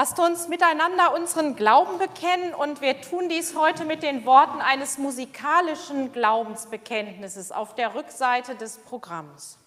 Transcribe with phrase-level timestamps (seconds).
[0.00, 4.96] Lasst uns miteinander unseren Glauben bekennen und wir tun dies heute mit den Worten eines
[4.96, 9.58] musikalischen Glaubensbekenntnisses auf der Rückseite des Programms.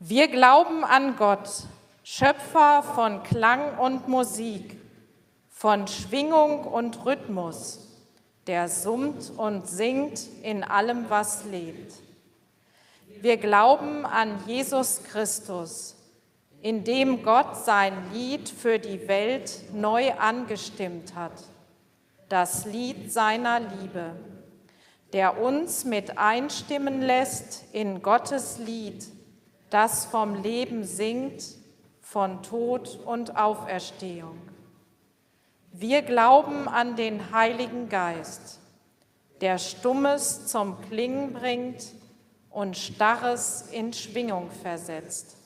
[0.00, 1.48] Wir glauben an Gott,
[2.02, 4.76] Schöpfer von Klang und Musik,
[5.50, 7.78] von Schwingung und Rhythmus,
[8.48, 11.94] der summt und singt in allem, was lebt.
[13.20, 15.94] Wir glauben an Jesus Christus,
[16.62, 21.32] in dem Gott sein Lied für die Welt neu angestimmt hat,
[22.28, 24.14] das Lied seiner Liebe,
[25.12, 29.04] der uns mit einstimmen lässt in Gottes Lied,
[29.70, 31.42] das vom Leben singt,
[32.00, 34.38] von Tod und Auferstehung.
[35.72, 38.60] Wir glauben an den Heiligen Geist,
[39.40, 41.86] der Stummes zum Klingen bringt
[42.50, 45.41] und Starres in Schwingung versetzt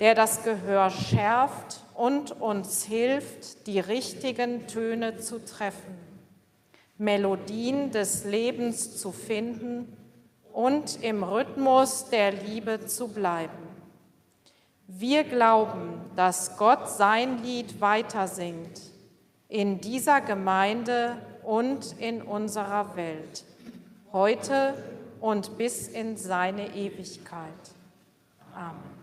[0.00, 5.98] der das Gehör schärft und uns hilft, die richtigen Töne zu treffen,
[6.96, 9.96] Melodien des Lebens zu finden
[10.52, 13.68] und im Rhythmus der Liebe zu bleiben.
[14.86, 18.80] Wir glauben, dass Gott sein Lied weitersingt
[19.48, 23.44] in dieser Gemeinde und in unserer Welt,
[24.12, 24.74] heute
[25.20, 27.52] und bis in seine Ewigkeit.
[28.54, 28.97] Amen.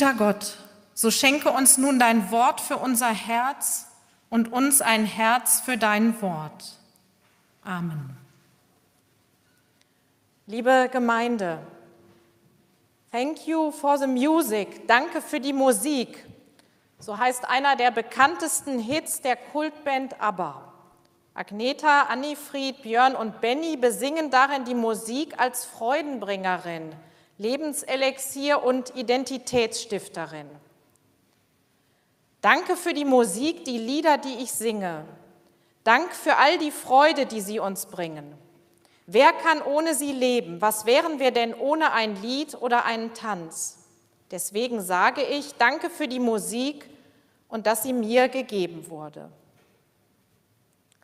[0.00, 0.56] Guter Gott,
[0.94, 3.86] so schenke uns nun dein Wort für unser Herz
[4.30, 6.78] und uns ein Herz für dein Wort.
[7.62, 8.16] Amen.
[10.46, 11.58] Liebe Gemeinde,
[13.12, 14.88] thank you for the music.
[14.88, 16.24] Danke für die Musik.
[16.98, 20.72] So heißt einer der bekanntesten Hits der Kultband ABBA.
[21.34, 26.94] Agneta, Annifried, Björn und Benny besingen darin die Musik als Freudenbringerin,
[27.40, 30.46] Lebenselixier und Identitätsstifterin.
[32.42, 35.06] Danke für die Musik, die Lieder, die ich singe.
[35.82, 38.34] Dank für all die Freude, die sie uns bringen.
[39.06, 40.60] Wer kann ohne sie leben?
[40.60, 43.78] Was wären wir denn ohne ein Lied oder einen Tanz?
[44.30, 46.90] Deswegen sage ich, danke für die Musik
[47.48, 49.32] und dass sie mir gegeben wurde.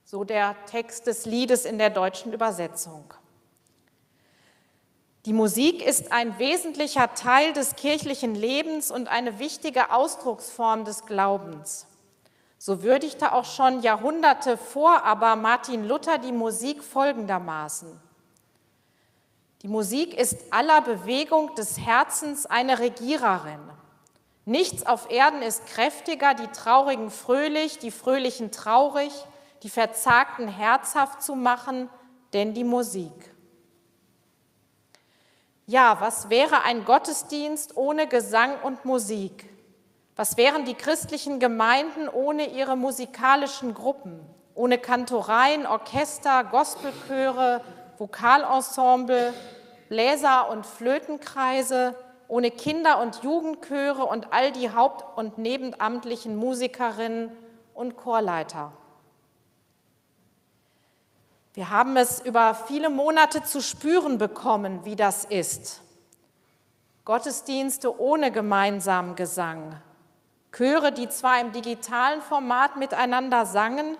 [0.04, 3.04] So der Text des Liedes in der deutschen Übersetzung.
[5.26, 11.88] Die Musik ist ein wesentlicher Teil des kirchlichen Lebens und eine wichtige Ausdrucksform des Glaubens.
[12.58, 18.00] So würdigte auch schon Jahrhunderte vor aber Martin Luther die Musik folgendermaßen.
[19.62, 23.58] Die Musik ist aller Bewegung des Herzens eine Regiererin.
[24.44, 29.10] Nichts auf Erden ist kräftiger, die Traurigen fröhlich, die Fröhlichen traurig,
[29.64, 31.90] die Verzagten herzhaft zu machen,
[32.32, 33.35] denn die Musik.
[35.68, 39.50] Ja, was wäre ein Gottesdienst ohne Gesang und Musik?
[40.14, 44.20] Was wären die christlichen Gemeinden ohne ihre musikalischen Gruppen,
[44.54, 47.62] ohne Kantoreien, Orchester, Gospelchöre,
[47.98, 49.34] Vokalensemble,
[49.88, 51.96] Bläser- und Flötenkreise,
[52.28, 57.32] ohne Kinder- und Jugendchöre und all die haupt- und nebenamtlichen Musikerinnen
[57.74, 58.70] und Chorleiter?
[61.56, 65.80] Wir haben es über viele Monate zu spüren bekommen, wie das ist.
[67.06, 69.80] Gottesdienste ohne gemeinsamen Gesang.
[70.52, 73.96] Chöre, die zwar im digitalen Format miteinander sangen,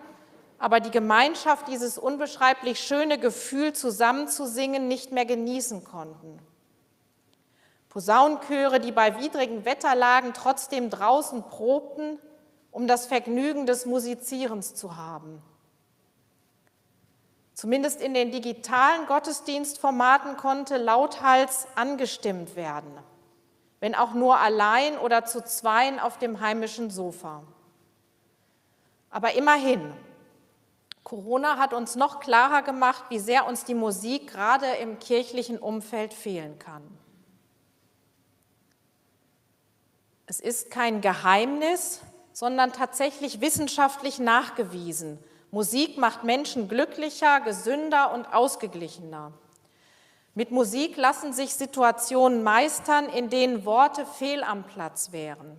[0.58, 6.38] aber die Gemeinschaft dieses unbeschreiblich schöne Gefühl zusammenzusingen nicht mehr genießen konnten.
[7.88, 12.18] Posaunenchöre, die bei widrigen Wetterlagen trotzdem draußen probten,
[12.70, 15.42] um das Vergnügen des Musizierens zu haben.
[17.56, 22.92] Zumindest in den digitalen Gottesdienstformaten konnte lauthals angestimmt werden,
[23.80, 27.42] wenn auch nur allein oder zu zweien auf dem heimischen Sofa.
[29.08, 29.90] Aber immerhin,
[31.02, 36.12] Corona hat uns noch klarer gemacht, wie sehr uns die Musik gerade im kirchlichen Umfeld
[36.12, 36.82] fehlen kann.
[40.26, 42.02] Es ist kein Geheimnis,
[42.34, 45.18] sondern tatsächlich wissenschaftlich nachgewiesen,
[45.50, 49.32] Musik macht Menschen glücklicher, gesünder und ausgeglichener.
[50.34, 55.58] Mit Musik lassen sich Situationen meistern, in denen Worte fehl am Platz wären.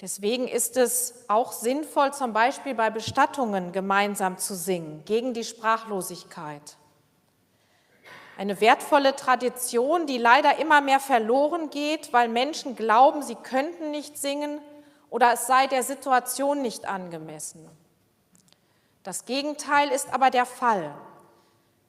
[0.00, 6.76] Deswegen ist es auch sinnvoll, zum Beispiel bei Bestattungen gemeinsam zu singen, gegen die Sprachlosigkeit.
[8.38, 14.16] Eine wertvolle Tradition, die leider immer mehr verloren geht, weil Menschen glauben, sie könnten nicht
[14.16, 14.60] singen
[15.10, 17.68] oder es sei der Situation nicht angemessen.
[19.08, 20.94] Das Gegenteil ist aber der Fall.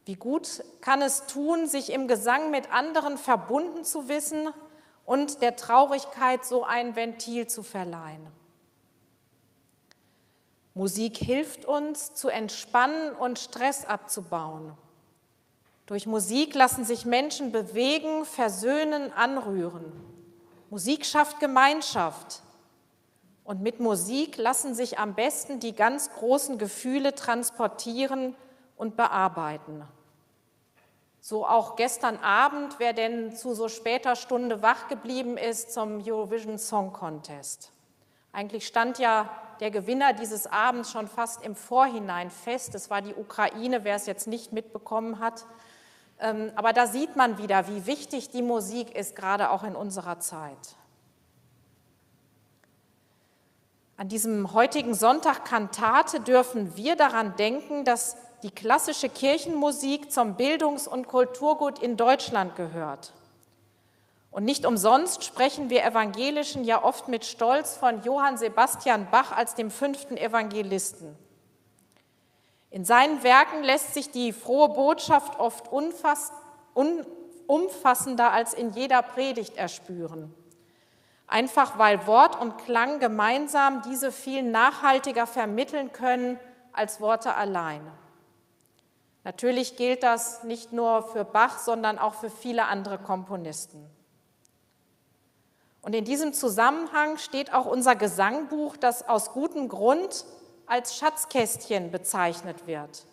[0.06, 4.48] Wie gut kann es tun, sich im Gesang mit anderen verbunden zu wissen
[5.06, 8.26] und der Traurigkeit so ein Ventil zu verleihen.
[10.74, 14.72] Musik hilft uns zu entspannen und Stress abzubauen.
[15.88, 19.92] Durch Musik lassen sich Menschen bewegen, versöhnen, anrühren.
[20.70, 22.44] Musik schafft Gemeinschaft,
[23.50, 28.36] und mit Musik lassen sich am besten die ganz großen Gefühle transportieren
[28.78, 29.84] und bearbeiten.
[31.20, 36.60] So auch gestern Abend, wer denn zu so später Stunde wach geblieben ist zum Eurovision
[36.60, 37.72] Song Contest.
[38.34, 39.28] Eigentlich stand ja
[39.62, 42.76] der Gewinner dieses Abends schon fast im Vorhinein fest.
[42.76, 45.48] Es war die Ukraine, wer es jetzt nicht mitbekommen hat.
[46.20, 50.20] Ähm, aber da sieht man wieder, wie wichtig die Musik ist, gerade auch in unserer
[50.20, 50.76] Zeit.
[54.00, 60.88] An diesem heutigen Sonntag Kantate dürfen wir daran denken, dass die klassische Kirchenmusik zum Bildungs-
[60.88, 63.12] und Kulturgut in Deutschland gehört.
[64.32, 69.56] Und nicht umsonst sprechen wir Evangelischen ja oft mit Stolz von Johann Sebastian Bach als
[69.56, 71.18] dem fünften Evangelisten.
[72.70, 75.66] In seinen Werken lässt sich die frohe Botschaft oft
[77.48, 80.34] umfassender als in jeder Predigt erspüren
[81.30, 86.40] einfach weil Wort und Klang gemeinsam diese viel nachhaltiger vermitteln können
[86.74, 87.82] als Worte allein.
[89.24, 93.86] Natürlich gilt das nicht nur für Bach, sondern auch für viele andere Komponisten.
[95.82, 100.26] Und in diesem Zusammenhang steht auch unser Gesangbuch, das aus gutem Grund
[100.66, 103.06] als Schatzkästchen bezeichnet wird.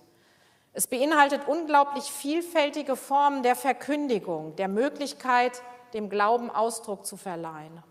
[0.72, 5.62] Es beinhaltet unglaublich vielfältige Formen der Verkündigung, der Möglichkeit,
[5.94, 7.82] dem Glauben Ausdruck zu verleihen.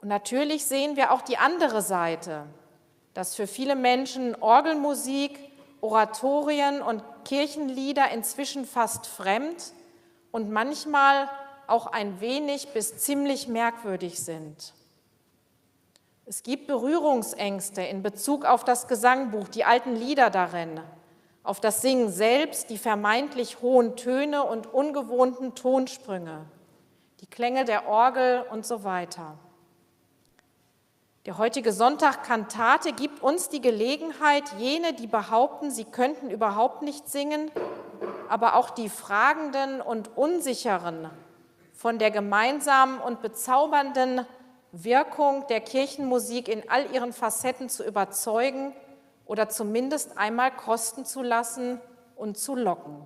[0.00, 2.46] Und natürlich sehen wir auch die andere Seite,
[3.12, 5.38] dass für viele Menschen Orgelmusik,
[5.80, 9.72] Oratorien und Kirchenlieder inzwischen fast fremd
[10.30, 11.28] und manchmal
[11.66, 14.74] auch ein wenig bis ziemlich merkwürdig sind.
[16.26, 20.80] Es gibt Berührungsängste in Bezug auf das Gesangbuch, die alten Lieder darin,
[21.42, 26.46] auf das Singen selbst, die vermeintlich hohen Töne und ungewohnten Tonsprünge,
[27.20, 29.38] die Klänge der Orgel und so weiter.
[31.26, 37.10] Der heutige Sonntag Kantate gibt uns die Gelegenheit, jene, die behaupten, sie könnten überhaupt nicht
[37.10, 37.50] singen,
[38.30, 41.10] aber auch die Fragenden und Unsicheren
[41.74, 44.24] von der gemeinsamen und bezaubernden
[44.72, 48.72] Wirkung der Kirchenmusik in all ihren Facetten zu überzeugen
[49.26, 51.82] oder zumindest einmal kosten zu lassen
[52.16, 53.02] und zu locken.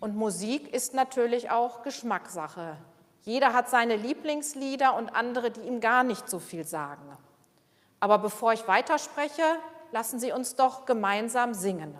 [0.00, 2.78] Und Musik ist natürlich auch Geschmackssache.
[3.24, 7.16] Jeder hat seine Lieblingslieder und andere, die ihm gar nicht so viel sagen.
[8.00, 9.42] Aber bevor ich weiterspreche,
[9.92, 11.94] lassen Sie uns doch gemeinsam singen.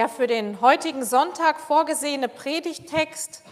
[0.00, 3.42] Der für den heutigen Sonntag vorgesehene Predigtext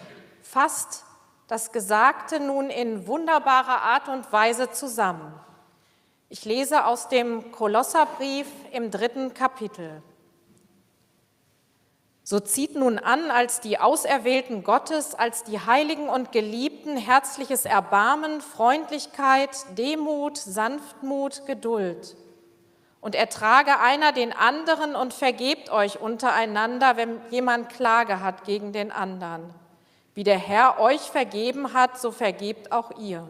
[0.40, 1.04] fasst
[1.46, 5.38] das Gesagte nun in wunderbarer Art und Weise zusammen.
[6.30, 10.02] Ich lese aus dem Kolosserbrief im dritten Kapitel.
[12.24, 18.40] So zieht nun an als die Auserwählten Gottes, als die Heiligen und Geliebten herzliches Erbarmen,
[18.40, 22.16] Freundlichkeit, Demut, Sanftmut, Geduld
[23.01, 28.90] und ertrage einer den anderen und vergebt euch untereinander, wenn jemand Klage hat gegen den
[28.90, 29.55] anderen.
[30.15, 33.29] Wie der Herr euch vergeben hat, so vergebt auch ihr.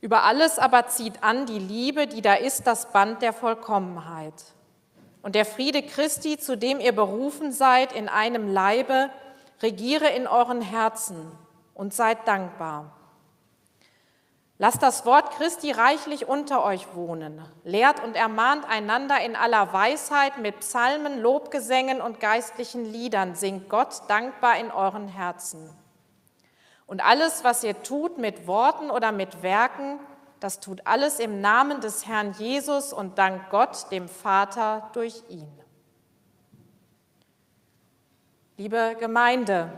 [0.00, 4.34] Über alles aber zieht an die Liebe, die da ist, das Band der Vollkommenheit.
[5.22, 9.10] Und der Friede Christi, zu dem ihr berufen seid, in einem Leibe,
[9.60, 11.32] regiere in euren Herzen
[11.74, 12.97] und seid dankbar.
[14.60, 17.40] Lasst das Wort Christi reichlich unter euch wohnen.
[17.62, 23.36] Lehrt und ermahnt einander in aller Weisheit mit Psalmen, Lobgesängen und geistlichen Liedern.
[23.36, 25.70] Singt Gott dankbar in euren Herzen.
[26.86, 30.00] Und alles, was ihr tut mit Worten oder mit Werken,
[30.40, 35.52] das tut alles im Namen des Herrn Jesus und dank Gott, dem Vater, durch ihn.
[38.56, 39.70] Liebe Gemeinde,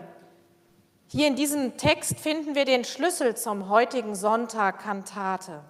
[1.13, 5.65] hier in diesem Text finden wir den Schlüssel zum heutigen Sonntag Kantate.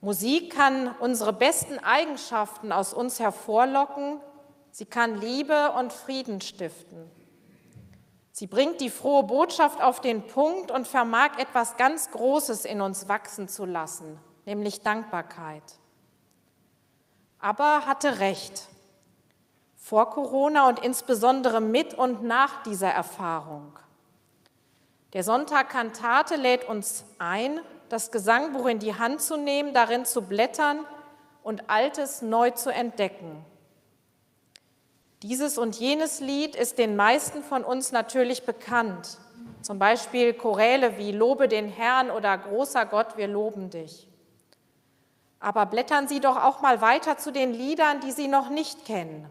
[0.00, 4.20] Musik kann unsere besten Eigenschaften aus uns hervorlocken,
[4.70, 7.10] sie kann Liebe und Frieden stiften.
[8.30, 13.08] Sie bringt die frohe Botschaft auf den Punkt und vermag etwas ganz Großes in uns
[13.08, 15.64] wachsen zu lassen, nämlich Dankbarkeit.
[17.40, 18.68] Aber hatte recht.
[19.74, 23.76] Vor Corona und insbesondere mit und nach dieser Erfahrung.
[25.12, 30.22] Der Sonntag Kantate lädt uns ein, das Gesangbuch in die Hand zu nehmen, darin zu
[30.22, 30.80] blättern
[31.42, 33.44] und Altes neu zu entdecken.
[35.22, 39.18] Dieses und jenes Lied ist den meisten von uns natürlich bekannt.
[39.62, 44.08] Zum Beispiel Choräle wie Lobe den Herrn oder Großer Gott, wir loben dich.
[45.40, 49.28] Aber blättern Sie doch auch mal weiter zu den Liedern, die Sie noch nicht kennen.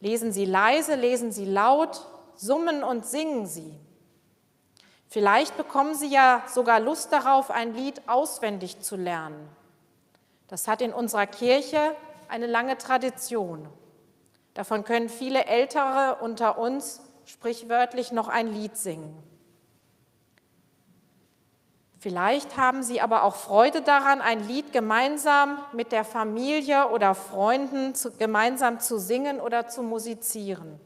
[0.00, 3.78] Lesen Sie leise, lesen Sie laut, summen und singen Sie.
[5.10, 9.48] Vielleicht bekommen Sie ja sogar Lust darauf, ein Lied auswendig zu lernen.
[10.46, 11.96] Das hat in unserer Kirche
[12.28, 13.68] eine lange Tradition.
[14.54, 19.20] Davon können viele Ältere unter uns sprichwörtlich noch ein Lied singen.
[21.98, 27.96] Vielleicht haben Sie aber auch Freude daran, ein Lied gemeinsam mit der Familie oder Freunden
[27.96, 30.80] zu, gemeinsam zu singen oder zu musizieren.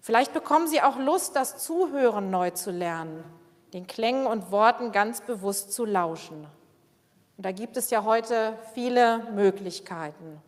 [0.00, 3.22] Vielleicht bekommen Sie auch Lust, das Zuhören neu zu lernen,
[3.72, 6.46] den Klängen und Worten ganz bewusst zu lauschen.
[7.36, 10.42] Und da gibt es ja heute viele Möglichkeiten.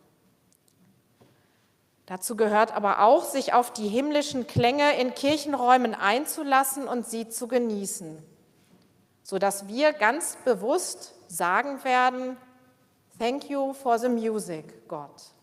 [2.05, 7.47] Dazu gehört aber auch, sich auf die himmlischen Klänge in Kirchenräumen einzulassen und sie zu
[7.47, 8.21] genießen,
[9.23, 12.37] sodass wir ganz bewusst sagen werden,
[13.19, 15.33] Thank you for the music, Gott.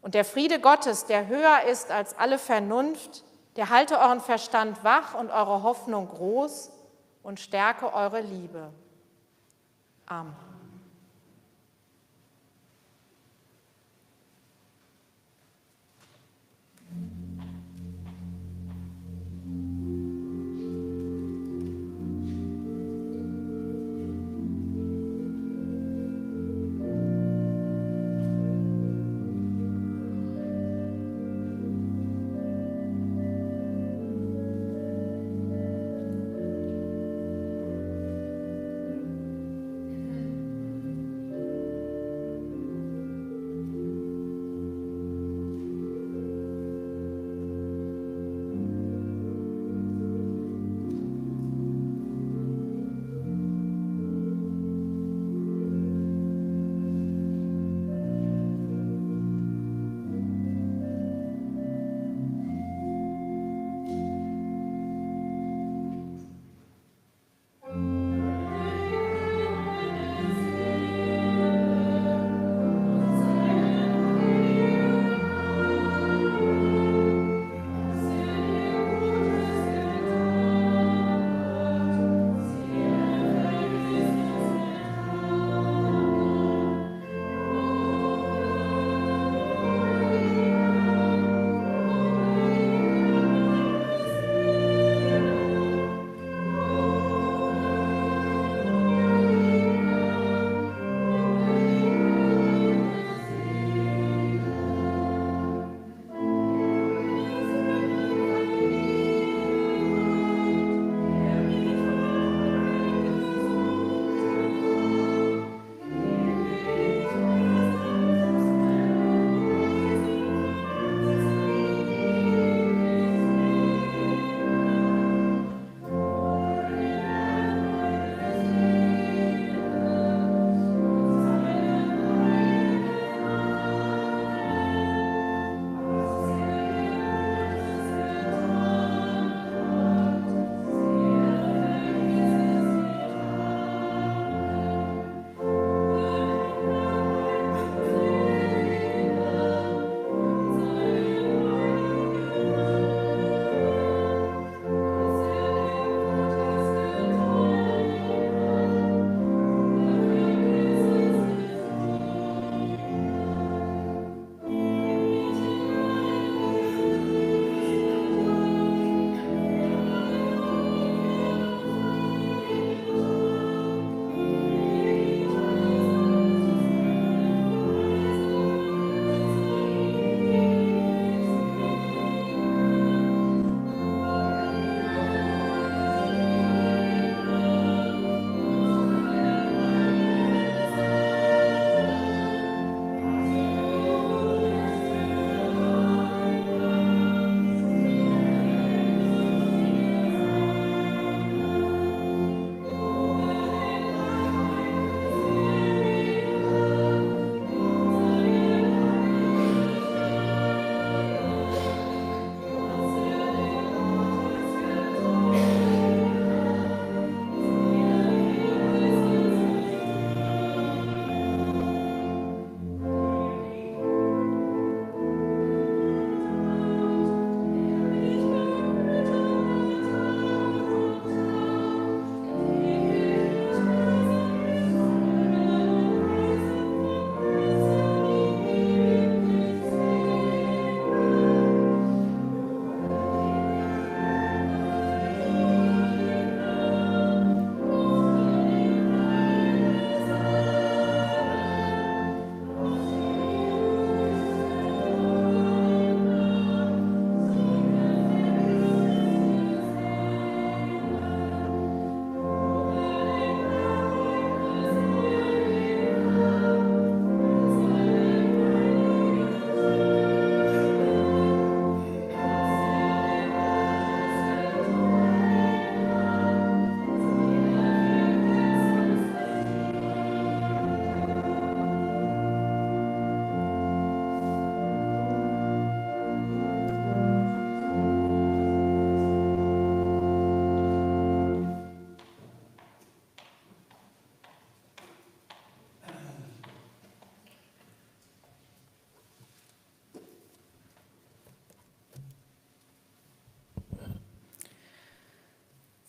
[0.00, 3.24] Und der Friede Gottes, der höher ist als alle Vernunft,
[3.56, 6.70] der halte euren Verstand wach und eure Hoffnung groß
[7.22, 8.72] und stärke eure Liebe.
[10.06, 10.53] Amen.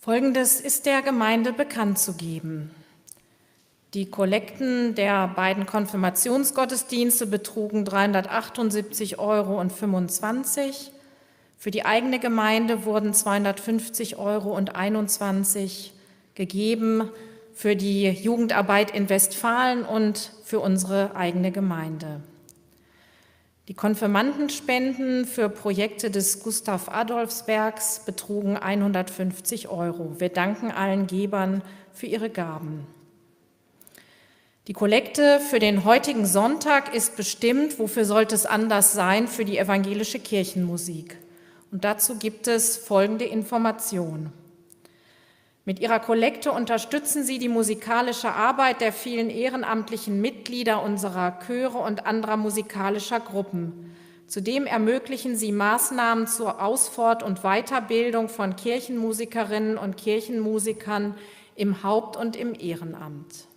[0.06, 2.70] Folgendes ist der Gemeinde bekannt zu geben.
[3.95, 9.66] Die Kollekten der beiden Konfirmationsgottesdienste betrugen 378,25 Euro.
[11.58, 14.62] Für die eigene Gemeinde wurden 250,21 Euro
[16.36, 17.10] gegeben
[17.56, 22.22] für die Jugendarbeit in Westfalen und für unsere eigene Gemeinde.
[23.68, 30.20] Die Konfirmandenspenden für Projekte des Gustav Adolfsbergs betrugen 150 Euro.
[30.20, 32.86] Wir danken allen Gebern für ihre Gaben.
[34.68, 39.57] Die Kollekte für den heutigen Sonntag ist bestimmt, wofür sollte es anders sein, für die
[39.57, 41.18] evangelische Kirchenmusik.
[41.72, 44.32] Und dazu gibt es folgende Information.
[45.68, 52.05] Mit ihrer Kollekte unterstützen sie die musikalische Arbeit der vielen ehrenamtlichen Mitglieder unserer Chöre und
[52.05, 53.95] anderer musikalischer Gruppen.
[54.28, 61.16] Zudem ermöglichen sie Maßnahmen zur Ausfort- und Weiterbildung von Kirchenmusikerinnen und Kirchenmusikern
[61.55, 63.47] im Haupt- und im Ehrenamt.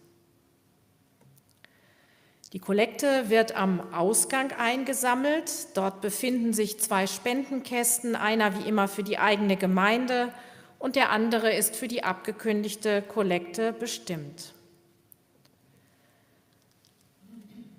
[2.55, 5.77] Die Kollekte wird am Ausgang eingesammelt.
[5.77, 10.33] Dort befinden sich zwei Spendenkästen, einer wie immer für die eigene Gemeinde
[10.79, 14.55] und der andere ist für die abgekündigte Kollekte bestimmt.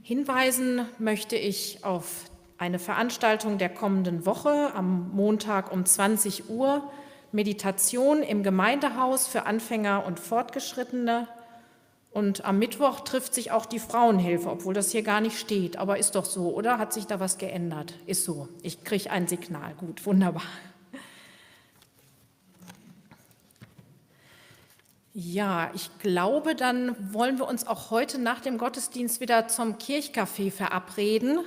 [0.04, 2.26] Hinweisen möchte ich auf
[2.58, 6.84] eine Veranstaltung der kommenden Woche am Montag um 20 Uhr,
[7.32, 11.28] Meditation im Gemeindehaus für Anfänger und Fortgeschrittene.
[12.12, 15.78] Und am Mittwoch trifft sich auch die Frauenhilfe, obwohl das hier gar nicht steht.
[15.78, 16.80] Aber ist doch so, oder?
[16.80, 17.94] Hat sich da was geändert?
[18.08, 18.50] Ist so.
[18.64, 19.76] Ich kriege ein Signal.
[19.76, 20.42] Gut, wunderbar.
[25.14, 30.52] Ja, ich glaube, dann wollen wir uns auch heute nach dem Gottesdienst wieder zum Kirchcafé
[30.52, 31.40] verabreden.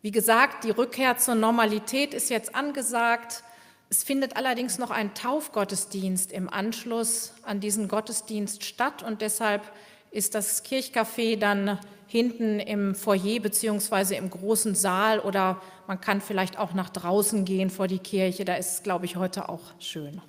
[0.00, 3.42] Wie gesagt, die Rückkehr zur Normalität ist jetzt angesagt.
[3.90, 9.62] Es findet allerdings noch ein Taufgottesdienst im Anschluss an diesen Gottesdienst statt und deshalb
[10.10, 16.58] ist das Kirchcafé dann hinten im Foyer beziehungsweise im großen Saal oder man kann vielleicht
[16.58, 18.46] auch nach draußen gehen vor die Kirche.
[18.46, 20.22] Da ist es, glaube ich, heute auch schön.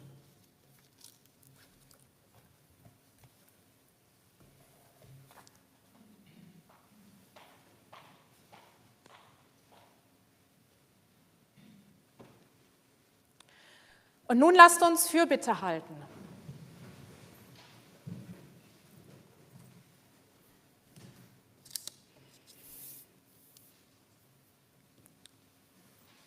[14.32, 15.94] Und nun lasst uns Fürbitte halten.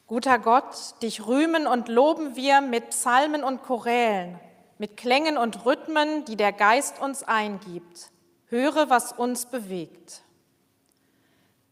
[0.07, 4.39] Guter Gott, dich rühmen und loben wir mit Psalmen und Chorälen,
[4.77, 8.11] mit Klängen und Rhythmen, die der Geist uns eingibt.
[8.49, 10.25] Höre, was uns bewegt.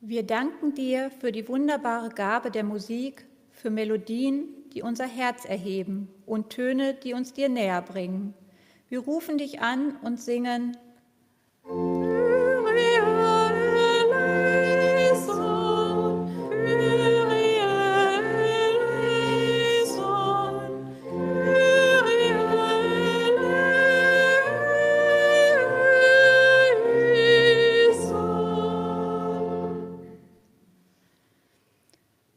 [0.01, 6.09] Wir danken dir für die wunderbare Gabe der Musik, für Melodien, die unser Herz erheben
[6.27, 8.35] und Töne, die uns dir näher bringen.
[8.89, 10.77] Wir rufen dich an und singen.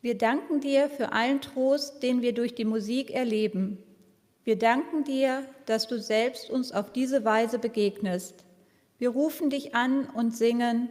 [0.06, 3.80] Wir danken dir für allen Trost, den wir durch die Musik erleben.
[4.44, 8.46] Wir danken dir, dass du selbst uns auf diese Weise begegnest.
[9.00, 10.90] Wir rufen dich an und singen.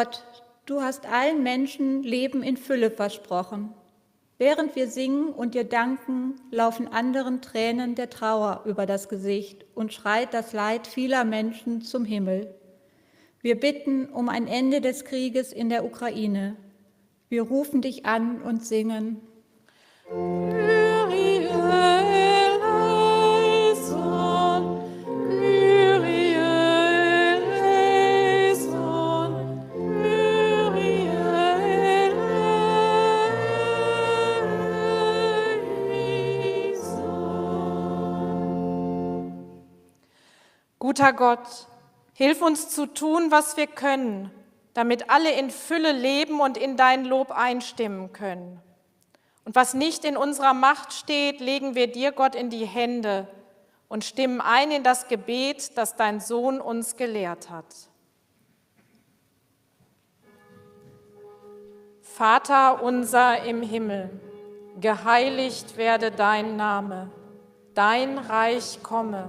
[0.00, 0.22] Gott,
[0.66, 3.74] du hast allen Menschen Leben in Fülle versprochen.
[4.38, 9.92] Während wir singen und dir danken, laufen anderen Tränen der Trauer über das Gesicht und
[9.92, 12.54] schreit das Leid vieler Menschen zum Himmel.
[13.42, 16.54] Wir bitten um ein Ende des Krieges in der Ukraine.
[17.28, 19.20] Wir rufen dich an und singen.
[40.88, 41.66] Guter Gott,
[42.14, 44.30] hilf uns zu tun, was wir können,
[44.72, 48.58] damit alle in Fülle leben und in dein Lob einstimmen können.
[49.44, 53.28] Und was nicht in unserer Macht steht, legen wir dir, Gott, in die Hände
[53.88, 57.66] und stimmen ein in das Gebet, das dein Sohn uns gelehrt hat.
[62.00, 64.08] Vater unser im Himmel,
[64.80, 67.10] geheiligt werde dein Name,
[67.74, 69.28] dein Reich komme,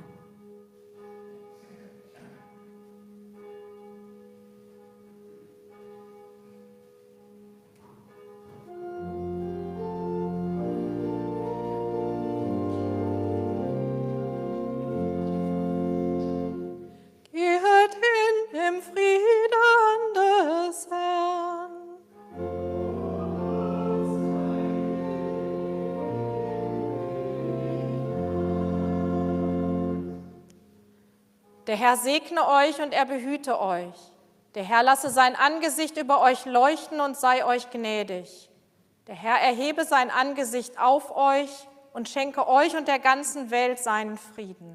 [31.71, 33.95] Der Herr segne euch und er behüte euch.
[34.55, 38.49] Der Herr lasse sein Angesicht über euch leuchten und sei euch gnädig.
[39.07, 41.49] Der Herr erhebe sein Angesicht auf euch
[41.93, 44.70] und schenke euch und der ganzen Welt seinen Frieden.